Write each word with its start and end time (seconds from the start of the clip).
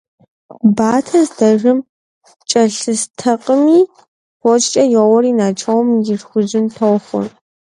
Батэ 0.75 1.19
здэжэм 1.27 1.79
кӀэлъыстэкъыми, 2.49 3.79
фочкӀэ 4.39 4.83
йоуэри 4.93 5.31
Начом 5.39 5.85
и 5.95 6.15
шхужьым 6.19 6.65
тохуэ. 6.75 7.23